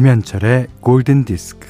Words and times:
김현철의 0.00 0.68
골든 0.80 1.26
디스크. 1.26 1.68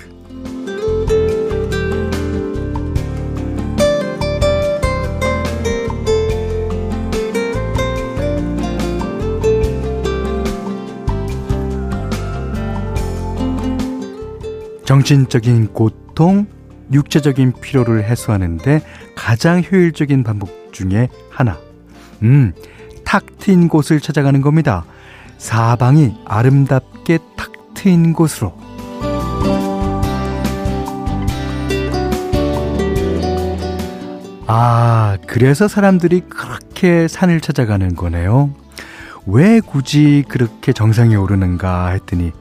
정신적인 14.84 15.72
고통, 15.72 16.46
육체적인 16.92 17.54
피로를 17.60 18.04
해소하는데 18.04 18.80
가장 19.16 19.60
효율적인 19.60 20.22
방법 20.22 20.50
중에 20.72 21.08
하나. 21.30 21.58
음, 22.22 22.52
탁 23.04 23.26
트인 23.40 23.66
곳을 23.66 23.98
찾아가는 23.98 24.40
겁니다. 24.40 24.84
사방이 25.38 26.14
아름답게 26.26 27.18
탁 27.18 27.29
트인 27.80 28.12
곳으로. 28.12 28.52
아, 34.46 35.16
그래서 35.26 35.66
사람들이 35.66 36.20
그렇게 36.28 37.08
산을 37.08 37.40
찾아가는 37.40 37.94
거네요. 37.94 38.50
왜 39.24 39.60
굳이 39.60 40.24
그렇게 40.28 40.74
정상에 40.74 41.16
오르는가 41.16 41.88
했더니 41.88 42.32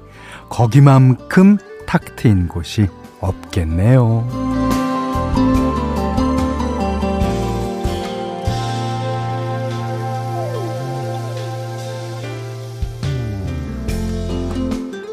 거기만큼 0.49 1.57
탁 1.87 2.17
트인 2.17 2.49
곳이 2.49 2.89
없겠네요. 3.21 4.48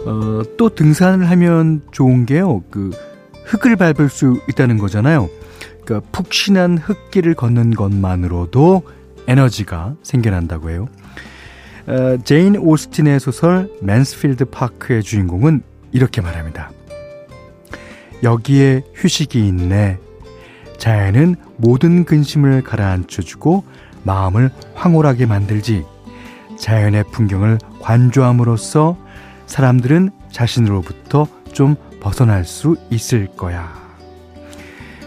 어, 0.06 0.42
또 0.56 0.68
등산을 0.68 1.28
하면 1.30 1.82
좋은 1.90 2.26
게요. 2.26 2.62
그 2.70 2.90
흙을 3.44 3.76
밟을 3.76 4.08
수 4.08 4.40
있다는 4.48 4.78
거잖아요. 4.78 5.28
그러니까 5.84 6.08
푹신한 6.12 6.78
흙길을 6.78 7.34
걷는 7.34 7.72
것만으로도 7.72 8.82
에너지가 9.26 9.96
생겨난다고 10.02 10.70
해요. 10.70 10.88
어, 11.88 12.16
제인 12.24 12.56
오스틴의 12.56 13.20
소설 13.20 13.70
맨스필드 13.82 14.46
파크의 14.46 15.02
주인공은 15.02 15.62
이렇게 15.92 16.20
말합니다. 16.20 16.70
여기에 18.22 18.82
휴식이 18.94 19.46
있네. 19.46 19.98
자연은 20.78 21.36
모든 21.56 22.04
근심을 22.04 22.62
가라앉혀주고 22.62 23.64
마음을 24.04 24.50
황홀하게 24.74 25.26
만들지. 25.26 25.84
자연의 26.58 27.04
풍경을 27.12 27.58
관조함으로써 27.80 28.96
사람들은 29.46 30.10
자신으로부터 30.30 31.26
좀 31.52 31.76
벗어날 32.00 32.44
수 32.44 32.76
있을 32.90 33.26
거야. 33.36 33.74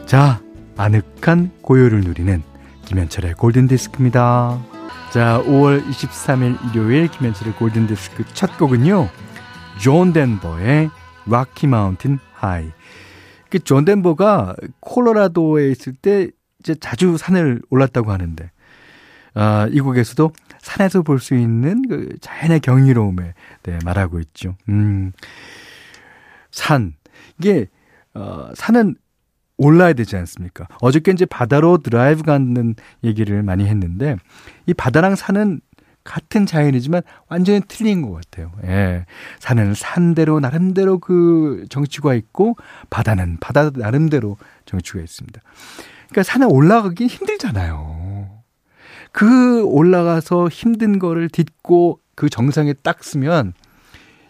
자, 0.06 0.42
아늑한 0.76 1.52
고요를 1.62 2.02
누리는 2.02 2.42
김현철의 2.86 3.36
골든디스크입니다. 3.36 4.60
자, 5.12 5.44
5월 5.46 5.86
23일 5.88 6.58
일요일 6.72 7.08
김현철의 7.10 7.54
골든디스크 7.56 8.24
첫 8.34 8.58
곡은요. 8.58 9.10
존 9.80 10.14
덴버의 10.14 10.90
Rocky 11.28 11.68
Mountain 11.68 12.20
High. 12.34 12.72
그 13.50 13.68
존 13.68 13.86
덴버가 13.86 14.56
콜로라도에 14.80 15.70
있을 15.72 15.94
때 15.94 16.30
이제 16.60 16.76
자주 16.80 17.18
산을 17.18 17.62
올랐다고 17.70 18.12
하는데 18.12 18.52
아, 19.34 19.68
이 19.72 19.80
곡에서도 19.80 20.32
산에서 20.60 21.02
볼 21.04 21.20
수 21.20 21.36
있는 21.36 21.82
그 21.88 22.16
자연의 22.22 22.60
경이로움에 22.60 23.34
네, 23.64 23.80
말하고 23.86 24.20
있죠. 24.22 24.56
음. 24.70 25.12
산. 26.52 26.94
이게 27.40 27.68
어, 28.14 28.50
산은 28.56 28.96
올라야 29.58 29.94
되지 29.94 30.16
않습니까? 30.16 30.68
어저께 30.82 31.12
이제 31.12 31.26
바다로 31.26 31.78
드라이브 31.80 32.24
가는 32.24 32.76
얘기를 33.04 33.44
많이 33.44 33.66
했는데 33.68 34.16
이 34.66 34.74
바다랑 34.74 35.16
산은 35.16 35.62
같은 36.06 36.46
자연이지만 36.46 37.02
완전히 37.28 37.62
틀린 37.68 38.02
것 38.02 38.12
같아요. 38.14 38.52
예. 38.64 39.06
산은 39.40 39.74
산대로 39.76 40.40
나름대로 40.40 40.98
그 40.98 41.66
정치가 41.70 42.16
있고 42.16 42.56
바다는 42.90 43.38
바다 43.40 43.70
나름대로 43.70 44.38
정치가 44.66 45.02
있습니다. 45.02 45.40
그러니까 46.10 46.24
산에 46.24 46.46
올라가기 46.46 47.06
힘들잖아요. 47.06 48.09
그 49.12 49.64
올라가서 49.64 50.50
힘든 50.50 51.00
거를 51.00 51.30
딛고 51.30 52.00
그 52.16 52.30
정상에 52.30 52.74
딱 52.74 53.04
쓰면 53.04 53.54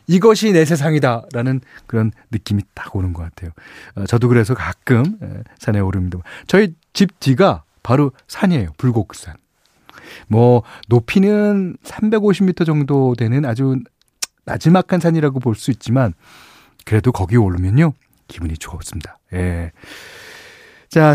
이것이 0.08 0.52
내 0.54 0.66
세상이다라는 0.66 1.62
그런 1.86 2.12
느낌이 2.32 2.64
딱 2.74 2.96
오는 2.96 3.14
것 3.14 3.24
같아요. 3.24 3.52
어, 3.96 4.06
저도 4.06 4.28
그래서 4.28 4.56
가끔 4.56 5.18
예, 5.22 5.44
산에 5.60 5.80
오릅니다. 5.80 6.18
저희 6.48 6.74
집 6.94 7.20
뒤가 7.20 7.64
바로 7.84 8.12
산이에요. 8.28 8.70
불곡산. 8.78 9.36
뭐 10.28 10.64
높이는 10.88 11.78
350m 11.84 12.66
정도 12.66 13.14
되는 13.16 13.46
아주 13.46 13.78
나지막한 14.46 15.00
산이라고 15.00 15.40
볼 15.40 15.54
수 15.56 15.70
있지만 15.72 16.14
그래도 16.86 17.12
거기 17.12 17.38
오르면요 17.38 17.94
기분이 18.28 18.56
좋습니다. 18.58 19.20
예. 19.34 19.72
자 20.90 21.14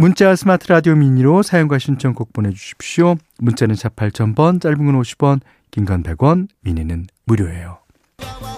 문자 0.00 0.36
스마트 0.36 0.68
라디오 0.68 0.94
미니로 0.94 1.42
사연과 1.42 1.78
신청곡 1.80 2.32
보내주십시오. 2.32 3.16
문자는 3.40 3.74
샵 3.74 3.96
8000번, 3.96 4.60
짧은 4.60 4.76
건 4.86 5.00
50원, 5.00 5.40
긴 5.72 5.86
건 5.86 6.04
100원, 6.04 6.46
미니는 6.60 7.08
무료예요. 7.24 7.80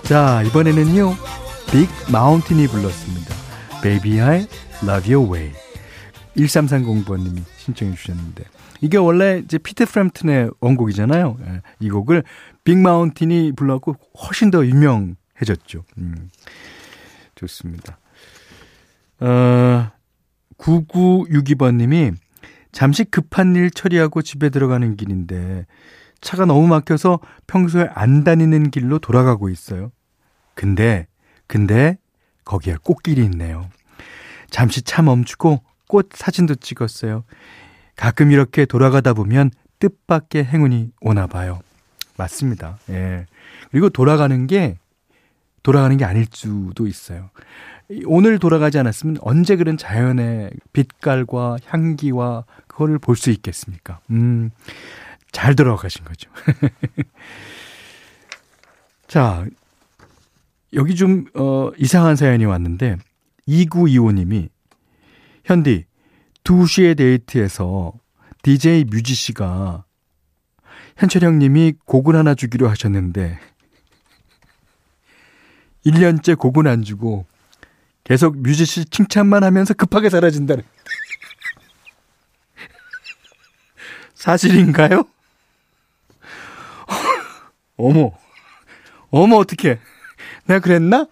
자, 0.03 0.43
이번에는요, 0.43 1.15
빅 1.73 1.89
마운틴이 2.12 2.67
불렀습니다. 2.67 3.34
Baby 3.83 4.21
I 4.21 4.47
Love 4.83 5.15
Your 5.15 5.33
Way. 5.33 5.53
1330번님이 6.37 7.43
신청해 7.57 7.95
주셨는데, 7.95 8.45
이게 8.83 8.99
원래 8.99 9.39
이제 9.43 9.57
피터 9.56 9.87
프램튼의 9.87 10.51
원곡이잖아요. 10.61 11.39
예, 11.41 11.62
이 11.81 11.89
곡을 11.89 12.22
빅 12.65 12.77
마운틴이 12.77 13.53
불렀고 13.57 13.97
훨씬 14.27 14.51
더 14.51 14.65
유명해졌죠. 14.67 15.84
음, 15.97 16.28
좋습니다. 17.34 17.99
어, 19.21 19.91
9962번님이 20.60 22.15
잠시 22.72 23.04
급한 23.04 23.56
일 23.56 23.71
처리하고 23.71 24.22
집에 24.22 24.48
들어가는 24.48 24.97
길인데 24.97 25.66
차가 26.21 26.44
너무 26.44 26.66
막혀서 26.69 27.21
평소에 27.47 27.88
안 27.94 28.25
다니는 28.25 28.71
길로 28.71 28.98
돌아가고 28.98 29.48
있어요. 29.48 29.91
근데, 30.54 31.06
근데 31.47 31.98
거기에 32.44 32.76
꽃길이 32.82 33.25
있네요. 33.25 33.69
잠시 34.50 34.82
차 34.82 35.03
멈추고 35.03 35.62
꽃 35.88 36.10
사진도 36.15 36.54
찍었어요. 36.54 37.25
가끔 37.97 38.31
이렇게 38.31 38.66
돌아가다 38.66 39.15
보면 39.15 39.50
뜻밖의 39.78 40.44
행운이 40.44 40.92
오나 41.00 41.27
봐요. 41.27 41.60
맞습니다. 42.16 42.78
예. 42.91 43.27
그리고 43.71 43.88
돌아가는 43.88 44.47
게 44.47 44.77
돌아가는 45.62 45.97
게 45.97 46.04
아닐 46.04 46.26
수도 46.31 46.87
있어요. 46.87 47.31
오늘 48.06 48.38
돌아가지 48.38 48.78
않았으면 48.78 49.16
언제 49.21 49.56
그런 49.56 49.76
자연의 49.76 50.50
빛깔과 50.72 51.56
향기와 51.66 52.44
그거를 52.69 52.98
볼 52.98 53.16
수 53.16 53.31
있겠습니까? 53.31 54.00
음, 54.10 54.50
잘 55.32 55.56
돌아가신 55.56 56.04
거죠. 56.04 56.31
자, 59.09 59.45
여기 60.72 60.95
좀, 60.95 61.24
어, 61.34 61.71
이상한 61.77 62.15
사연이 62.15 62.45
왔는데, 62.45 62.97
2925님이, 63.48 64.48
현디, 65.45 65.84
2시에 66.45 66.97
데이트에서 66.97 67.92
DJ 68.42 68.84
뮤지 68.84 69.15
씨가 69.15 69.84
현철 70.97 71.24
형님이 71.24 71.74
곡을 71.86 72.15
하나 72.15 72.36
주기로 72.36 72.68
하셨는데, 72.68 73.36
1년째 75.86 76.36
곡은 76.38 76.66
안 76.66 76.82
주고, 76.82 77.27
계속 78.04 78.36
뮤지 78.38 78.65
씨 78.65 78.84
칭찬만 78.84 79.44
하면서 79.44 79.74
급하게 79.74 80.10
사라진다는. 80.10 80.65
사실인가요? 84.15 85.04
어머, 87.77 88.12
어머, 89.10 89.36
어떡해. 89.36 89.78
내가 90.47 90.60
그랬나? 90.60 91.06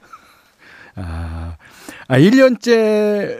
아, 0.96 1.56
아, 2.08 2.18
1년째, 2.18 3.38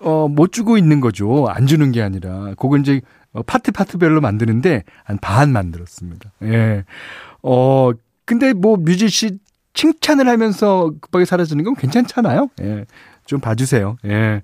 어, 0.00 0.28
못 0.28 0.52
주고 0.52 0.76
있는 0.76 1.00
거죠. 1.00 1.46
안 1.48 1.66
주는 1.66 1.90
게 1.92 2.02
아니라. 2.02 2.54
그건 2.58 2.80
이제, 2.82 3.00
어, 3.32 3.42
파트 3.42 3.72
파트별로 3.72 4.20
만드는데, 4.20 4.84
한 5.04 5.18
반 5.20 5.52
만들었습니다. 5.52 6.32
예. 6.44 6.84
어, 7.42 7.90
근데 8.24 8.52
뭐, 8.52 8.76
뮤지 8.76 9.08
씨 9.08 9.38
칭찬을 9.78 10.28
하면서 10.28 10.90
급하게 11.00 11.24
사라지는 11.24 11.62
건 11.62 11.76
괜찮잖아요. 11.76 12.48
예. 12.62 12.84
좀 13.26 13.38
봐주세요. 13.38 13.96
예. 14.06 14.42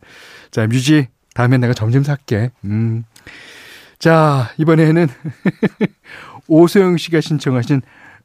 자, 0.53 0.69
뮤지, 0.69 1.09
다음에 1.35 1.59
내가 1.59 1.75
점심 1.75 2.05
살게. 2.05 2.53
음. 2.65 3.03
자, 3.99 4.53
이번에는 4.59 5.09
오소영 6.47 6.99
씨가 6.99 7.21
신청하신 7.21 7.83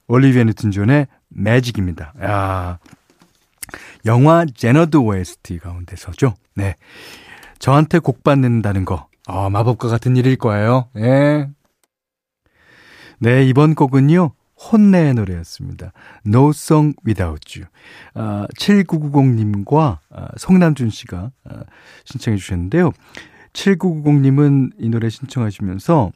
올리비아 0.08 0.44
뉴튼 0.44 0.70
존의 0.70 1.08
매직입니다. 1.30 2.14
야, 2.22 2.78
영화 4.06 4.46
제너드 4.46 4.98
OST 4.98 5.58
가운데서죠. 5.58 6.36
네. 6.54 6.76
저한테 7.58 7.98
곡 7.98 8.24
받는다는 8.24 8.86
거, 8.86 9.08
어, 9.28 9.50
마법과 9.50 9.88
같은 9.88 10.16
일일 10.16 10.36
거예요. 10.36 10.90
네. 10.94 11.50
네, 13.18 13.46
이번 13.46 13.74
곡은요. 13.74 14.34
혼내의 14.60 15.14
노래였습니다. 15.14 15.94
No 16.26 16.50
Song 16.50 16.96
Without 17.06 17.60
You. 17.60 17.70
아, 18.14 18.48
7990님과 18.58 20.00
아, 20.12 20.28
송남준 20.38 20.90
씨가 20.90 21.32
아, 21.46 21.64
신청해 22.06 22.38
주셨는데요. 22.38 22.92
7990님은 23.54 24.72
이 24.78 24.90
노래 24.90 25.10
신청하시면서 25.10 26.12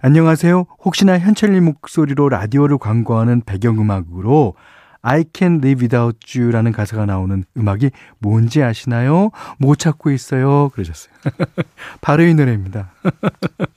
안녕하세요. 0.00 0.66
혹시나 0.84 1.18
현철님 1.18 1.64
목소리로 1.64 2.28
라디오를 2.28 2.78
광고하는 2.78 3.42
배경음악으로 3.46 4.54
I 5.00 5.24
can 5.34 5.60
live 5.62 5.82
without 5.82 6.18
you라는 6.38 6.72
가사가 6.72 7.04
나오는 7.04 7.44
음악이 7.56 7.90
뭔지 8.18 8.62
아시나요? 8.62 9.30
못 9.58 9.78
찾고 9.78 10.10
있어요. 10.10 10.70
그러셨어요. 10.70 11.14
바로 12.00 12.22
이 12.24 12.34
노래입니다. 12.34 12.90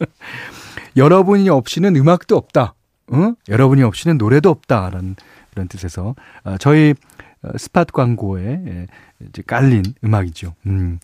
여러분이 0.96 1.50
없이는 1.50 1.96
음악도 1.98 2.38
없다. 2.38 2.76
어? 3.12 3.34
여러분이 3.48 3.84
없이는 3.84 4.18
노래도 4.18 4.50
없다라는 4.50 5.16
그런 5.52 5.68
뜻에서 5.68 6.16
아, 6.44 6.58
저희 6.58 6.94
어, 7.42 7.58
스팟 7.58 7.86
광고에 7.86 8.44
예, 8.44 8.88
이제 9.28 9.44
깔린 9.46 9.84
음악이죠. 10.04 10.54
음. 10.66 11.00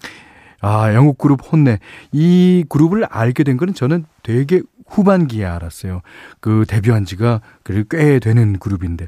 아, 0.61 0.93
영국 0.93 1.17
그룹 1.17 1.39
혼내. 1.51 1.79
이 2.11 2.63
그룹을 2.69 3.05
알게 3.05 3.43
된 3.43 3.57
거는 3.57 3.73
저는 3.73 4.05
되게 4.23 4.61
후반기에 4.87 5.45
알았어요. 5.45 6.01
그 6.39 6.65
데뷔한 6.67 7.05
지가 7.05 7.41
꽤 7.89 8.19
되는 8.19 8.57
그룹인데. 8.59 9.07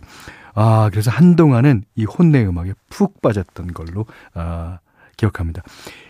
아, 0.54 0.90
그래서 0.92 1.12
한동안은 1.12 1.84
이 1.96 2.06
혼내 2.06 2.46
음악에 2.46 2.74
푹 2.90 3.22
빠졌던 3.22 3.74
걸로 3.74 4.06
아, 4.34 4.80
기억합니다. 5.18 5.64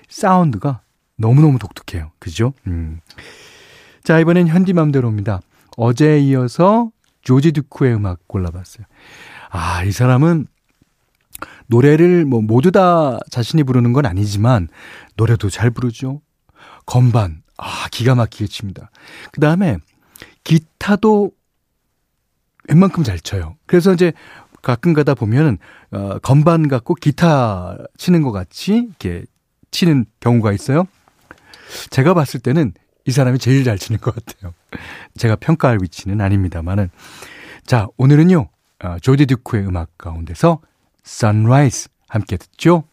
사운드가 0.10 0.82
너무너무 1.18 1.60
독특해요. 1.60 2.12
그죠? 2.20 2.54
음. 2.68 3.02
자, 4.04 4.20
이번엔 4.20 4.48
현디맘대로입니다. 4.48 5.42
어제에 5.75 6.19
이어서 6.19 6.92
조지 7.22 7.51
듀크의 7.51 7.95
음악 7.95 8.27
골라봤어요. 8.27 8.86
아, 9.50 9.83
이 9.83 9.92
사람은 9.92 10.48
노래를 11.68 12.25
뭐 12.25 12.42
모두 12.42 12.72
다 12.72 13.18
자신이 13.30 13.63
부르는 13.63 13.94
건 13.94 14.06
아니지만 14.06 14.68
노래도 15.16 15.50
잘 15.50 15.72
부르죠. 15.72 16.22
건반, 16.86 17.42
아, 17.57 17.88
기가 17.92 18.16
막히게 18.16 18.48
칩니다. 18.48 18.92
그 19.31 19.42
다음에 19.42 19.77
기타도 20.44 21.31
웬만큼 22.69 23.04
잘 23.04 23.19
쳐요. 23.19 23.57
그래서 23.66 23.94
이제 23.94 24.13
가끔 24.62 24.94
가다 24.94 25.13
보면은, 25.13 25.57
어, 25.92 26.18
건반 26.19 26.68
갖고 26.68 26.95
기타 26.95 27.77
치는 27.98 28.22
것 28.22 28.31
같이 28.31 28.88
이렇게 28.88 29.25
치는 29.72 30.06
경우가 30.19 30.54
있어요. 30.54 30.86
제가 31.89 32.13
봤을 32.13 32.39
때는 32.39 32.74
이 33.06 33.12
사람이 33.12 33.38
제일 33.40 33.63
잘 33.63 33.78
치는 33.78 34.00
것 34.00 34.16
같아요. 34.16 34.54
제가 35.18 35.36
평가할 35.36 35.78
위치는 35.81 36.22
아닙니다만은. 36.22 36.90
자, 37.66 37.88
오늘은요, 37.98 38.50
어, 38.84 38.98
조디 39.02 39.28
듀크의 39.28 39.68
음악 39.68 39.90
가운데서 39.98 40.60
Sunrise 41.06 41.88
함께 42.10 42.38
듣죠. 42.38 42.84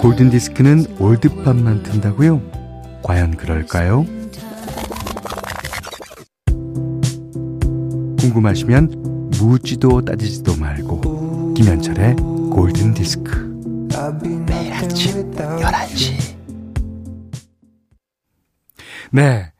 골든 0.00 0.30
디스크는 0.30 0.96
올드팝만 0.98 1.82
튼다고요? 1.82 3.00
과연 3.02 3.36
그럴까요? 3.36 4.04
궁금하시면 8.18 9.30
묻지도 9.38 10.02
따지지도 10.02 10.56
말고 10.56 11.54
김현철의 11.54 12.16
골든 12.16 12.94
디스크 12.94 13.46
매일 14.46 14.72
아침 14.72 15.30
11시 15.32 16.35
네, 19.10 19.52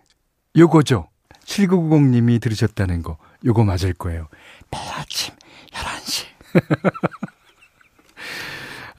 요거죠. 0.56 1.08
7990님이 1.44 2.40
들으셨다는 2.40 3.02
거. 3.02 3.18
요거 3.44 3.64
맞을 3.64 3.92
거예요. 3.92 4.28
매일 4.70 4.92
아침 4.94 5.34
11시. 5.72 6.26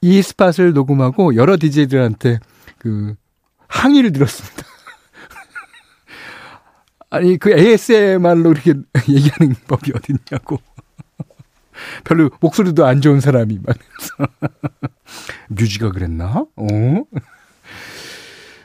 이 0.00 0.22
스팟을 0.22 0.72
녹음하고 0.72 1.34
여러 1.34 1.56
DJ들한테 1.56 2.38
그 2.78 3.14
항의를 3.66 4.12
들었습니다. 4.12 4.62
아니, 7.10 7.36
그 7.38 7.50
ASMR로 7.50 8.52
이렇게 8.52 8.74
얘기하는 9.08 9.54
법이 9.66 9.92
어딨냐고. 9.94 10.58
별로 12.04 12.30
목소리도 12.40 12.86
안 12.86 13.00
좋은 13.00 13.20
사람이 13.20 13.60
말해서. 13.62 14.48
뮤지가 15.48 15.90
그랬나? 15.92 16.44
어? 16.56 17.04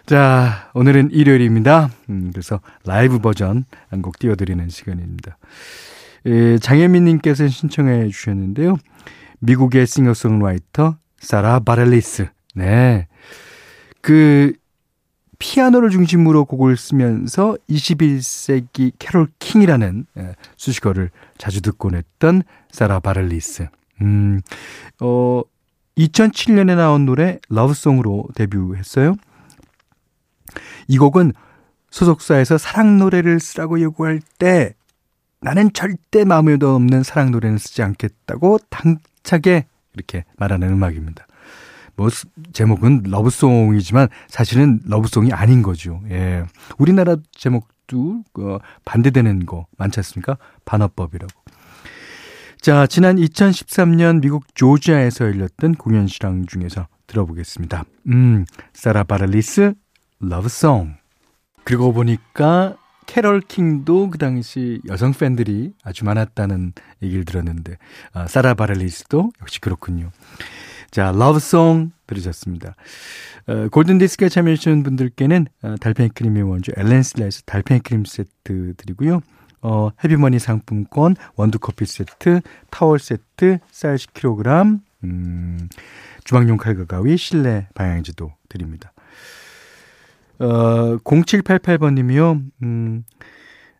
자, 0.06 0.70
오늘은 0.74 1.12
일요일입니다. 1.12 1.90
음, 2.10 2.30
그래서 2.34 2.60
라이브 2.86 3.20
버전 3.20 3.66
한 3.90 4.02
곡 4.02 4.20
띄워드리는 4.20 4.68
시간입니다. 4.70 5.38
예, 6.26 6.58
장혜민 6.58 7.06
님께서 7.06 7.48
신청해 7.48 8.10
주셨는데요. 8.10 8.78
미국의 9.40 9.88
싱어송라이터 9.88 10.98
사라 11.20 11.60
바렐리스. 11.60 12.28
네. 12.56 13.08
그 14.02 14.54
피아노를 15.40 15.90
중심으로 15.90 16.46
곡을 16.46 16.76
쓰면서 16.78 17.58
21세기 17.70 18.92
캐롤 19.00 19.28
킹이라는 19.40 20.06
예, 20.18 20.36
수식어를 20.58 21.12
자주 21.38 21.62
듣곤 21.62 21.96
했던 21.96 22.44
사라 22.72 23.00
바렐리스. 23.00 23.68
음, 24.02 24.42
어, 25.00 25.42
2007년에 25.98 26.76
나온 26.76 27.06
노래 27.06 27.40
Love 27.50 27.75
Song으로 27.75 28.28
데뷔했어요. 28.36 29.16
이 30.88 30.98
곡은 30.98 31.34
소속사에서 31.90 32.57
사랑 32.57 32.98
노래를 32.98 33.40
쓰라고 33.40 33.80
요구할 33.81 34.19
때 34.40 34.74
나는 35.42 35.72
절대 35.74 36.24
마음에도 36.24 36.75
없는 36.75 37.03
사랑 37.03 37.32
노래는 37.32 37.58
쓰지 37.58 37.84
않겠다고 37.84 38.60
당차게 38.70 39.68
이렇게 39.94 40.25
말하는 40.38 40.70
음악입니다. 40.70 41.27
뭐 41.96 42.10
제목은 42.53 43.03
Love 43.06 43.35
Song이지만 43.35 44.08
사실은 44.27 44.79
love 44.86 45.06
song이 45.06 45.32
아닌 45.32 45.62
거죠. 45.62 46.01
예. 46.10 46.46
우리나라 46.77 47.18
제목도 47.32 48.24
그 48.34 48.58
반대되는 48.86 49.46
거 49.46 49.68
많지 49.77 50.00
않습니까? 50.00 50.38
반어법이라고. 50.65 51.32
자, 52.60 52.88
지난 52.88 53.18
2013년 53.18 54.22
미국 54.22 54.46
조지아에서 54.56 55.25
열렸던 55.25 55.75
공연 55.75 56.08
실황 56.08 56.46
중에서 56.46 56.88
들어보겠습니다. 57.08 57.84
음, 58.08 58.46
사라 58.74 59.03
바렐리스 59.03 59.74
Love 60.24 60.56
Song. 60.56 60.96
그리고 61.63 61.94
보니까 61.94 62.77
캐럴 63.06 63.42
킹도 63.42 64.10
그 64.12 64.18
당시 64.18 64.82
여성 64.88 65.12
팬들이 65.12 65.74
아주 65.84 66.06
많았다는 66.06 66.74
얘기를 67.01 67.25
들었는데 67.25 67.77
아, 68.13 68.27
사라 68.27 68.53
바렐리스도 68.53 69.32
역시 69.42 69.60
그렇군요. 69.60 70.12
자, 70.92 71.12
Love 71.12 71.51
Song 71.51 71.92
들으셨습니다. 72.08 72.75
어, 73.48 73.68
골든디스크에 73.70 74.30
참여해주신 74.30 74.84
분들께는 74.84 75.48
어, 75.63 75.75
달팽이 75.82 76.10
크림의 76.10 76.44
원조 76.44 76.72
엘렌슬라에서 76.77 77.42
달팽이 77.46 77.82
크림 77.82 78.06
세트 78.06 78.75
드리고요. 78.77 79.22
어, 79.62 79.89
해피머니 80.03 80.39
상품권, 80.39 81.15
원두커피 81.36 81.86
세트, 81.86 82.42
타월 82.70 83.00
세트, 83.00 83.60
쌀 83.72 83.96
10kg, 83.96 84.82
음, 85.06 85.70
주방용 86.24 86.58
칼과 86.58 86.86
가위, 86.86 87.18
실내 87.18 87.68
방향지도 87.74 88.34
드립니다. 88.50 88.93
어, 90.40 90.98
0788번님이요. 90.98 92.42
음, 92.63 93.04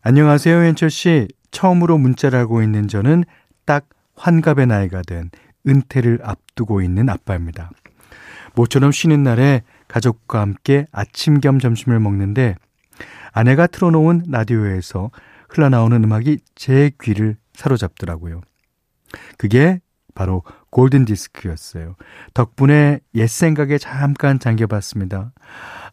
안녕하세요, 0.02 0.56
현철 0.56 0.90
씨. 0.90 1.28
처음으로 1.52 1.98
문자를 1.98 2.38
하고 2.40 2.62
있는 2.62 2.88
저는 2.88 3.24
딱 3.66 3.88
환갑의 4.16 4.68
나이가 4.68 5.02
된 5.02 5.30
은퇴를 5.68 6.20
앞두고 6.24 6.82
있는 6.82 7.10
아빠입니다. 7.10 7.72
모처럼 8.56 8.92
쉬는 8.92 9.24
날에 9.24 9.64
가족과 9.88 10.42
함께 10.42 10.86
아침 10.92 11.40
겸 11.40 11.60
점심을 11.60 12.00
먹는데 12.00 12.56
아내가 13.32 13.68
틀어놓은 13.68 14.24
라디오에서 14.30 15.10
흘러나오는 15.50 16.04
음악이 16.04 16.40
제 16.56 16.92
귀를 17.02 17.38
사로잡더라고요. 17.54 18.42
그게 19.38 19.80
바로 20.16 20.44
골든 20.70 21.06
디스크였어요. 21.06 21.96
덕분에 22.34 23.00
옛 23.16 23.28
생각에 23.28 23.78
잠깐 23.78 24.40
잠겨봤습니다. 24.40 25.34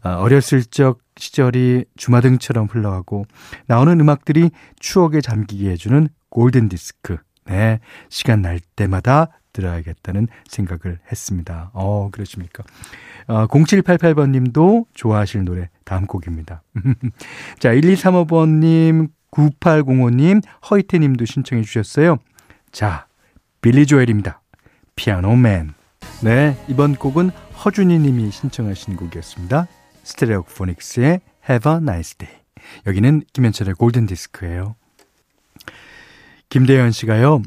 아, 0.03 0.15
어렸을 0.15 0.63
적 0.63 0.99
시절이 1.17 1.85
주마등처럼 1.95 2.67
흘러가고 2.71 3.25
나오는 3.67 3.99
음악들이 3.99 4.49
추억에 4.79 5.21
잠기게 5.21 5.69
해주는 5.71 6.07
골든 6.29 6.69
디스크. 6.69 7.17
네, 7.45 7.79
시간 8.09 8.41
날 8.41 8.59
때마다 8.75 9.27
들어야겠다는 9.53 10.27
생각을 10.47 10.99
했습니다. 11.11 11.71
어, 11.73 12.09
그러십니까? 12.11 12.63
어, 13.27 13.47
0788번 13.47 14.31
님도 14.31 14.87
좋아하실 14.93 15.45
노래 15.45 15.69
다음 15.83 16.05
곡입니다. 16.05 16.63
자, 17.59 17.71
1235번 17.71 18.59
님, 18.59 19.09
9805 19.31 20.09
님, 20.11 20.41
허이태 20.69 20.99
님도 20.99 21.25
신청해 21.25 21.63
주셨어요. 21.63 22.17
자, 22.71 23.07
빌리 23.61 23.85
조엘입니다. 23.85 24.41
피아노맨. 24.95 25.73
네, 26.23 26.57
이번 26.67 26.95
곡은 26.95 27.29
허준이 27.63 27.99
님이 27.99 28.31
신청하신 28.31 28.95
곡이었습니다. 28.95 29.67
스테레오 30.03 30.43
포닉스의 30.43 31.21
Have 31.49 31.71
a 31.71 31.77
Nice 31.77 32.17
Day. 32.17 32.39
여기는 32.87 33.23
김현철의 33.33 33.75
골든 33.75 34.05
디스크예요. 34.05 34.75
김대현 36.49 36.91
씨가요. 36.91 37.41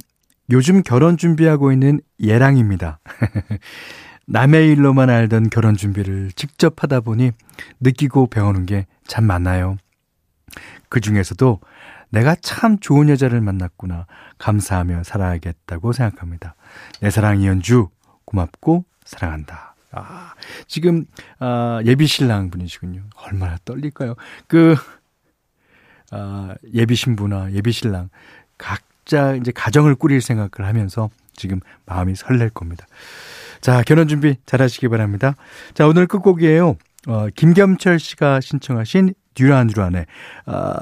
요즘 0.50 0.82
결혼 0.82 1.16
준비하고 1.16 1.72
있는 1.72 2.00
예랑입니다. 2.20 3.00
남의 4.26 4.70
일로만 4.72 5.10
알던 5.10 5.50
결혼 5.50 5.76
준비를 5.76 6.32
직접 6.34 6.82
하다 6.82 7.00
보니 7.00 7.32
느끼고 7.80 8.28
배우는 8.28 8.66
게 8.66 8.86
참 9.06 9.24
많아요. 9.24 9.76
그 10.88 11.00
중에서도 11.00 11.60
내가 12.10 12.36
참 12.40 12.78
좋은 12.78 13.08
여자를 13.08 13.40
만났구나 13.40 14.06
감사하며 14.38 15.02
살아야겠다고 15.04 15.92
생각합니다. 15.92 16.54
내 17.00 17.10
사랑 17.10 17.40
이현주 17.40 17.88
고맙고 18.24 18.84
사랑한다. 19.04 19.73
아, 19.96 20.34
지금 20.66 21.04
아, 21.38 21.80
예비 21.84 22.06
신랑 22.06 22.50
분이시군요. 22.50 23.02
얼마나 23.16 23.56
떨릴까요? 23.64 24.14
그 24.46 24.76
아, 26.10 26.54
예비 26.72 26.94
신부나 26.94 27.52
예비 27.52 27.72
신랑 27.72 28.10
각자 28.58 29.34
이제 29.34 29.52
가정을 29.52 29.94
꾸릴 29.94 30.20
생각을 30.20 30.68
하면서 30.68 31.10
지금 31.34 31.60
마음이 31.86 32.14
설렐 32.14 32.50
겁니다. 32.50 32.86
자, 33.60 33.82
결혼 33.82 34.08
준비 34.08 34.36
잘 34.46 34.60
하시기 34.60 34.88
바랍니다. 34.88 35.34
자, 35.72 35.86
오늘 35.86 36.06
끝곡이에요. 36.06 36.76
어, 37.06 37.26
김겸철 37.34 37.98
씨가 37.98 38.40
신청하신 38.40 39.14
듀란 39.34 39.66
듀란의 39.66 40.06
어, 40.46 40.74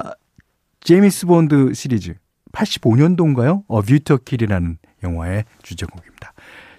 제임스 0.81 1.25
본드 1.25 1.73
시리즈 1.73 2.15
85년도인가요? 2.51 3.63
어, 3.67 3.81
View 3.81 4.05
to 4.05 4.17
a 4.17 4.22
Kill이라는 4.22 4.77
영화의 5.03 5.45
주제곡입니다. 5.63 6.32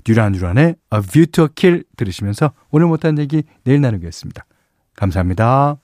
듀란 0.04 0.32
듀란의 0.32 0.76
A 0.92 1.00
View 1.00 1.26
to 1.26 1.48
Kill 1.54 1.84
들으시면서 1.96 2.52
오늘 2.70 2.86
못한 2.86 3.18
얘기 3.18 3.42
내일 3.64 3.80
나누겠습니다. 3.80 4.44
감사합니다. 4.96 5.78